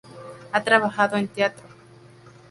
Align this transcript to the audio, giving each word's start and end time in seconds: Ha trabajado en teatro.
Ha 0.51 0.63
trabajado 0.63 1.15
en 1.17 1.27
teatro. 1.27 1.67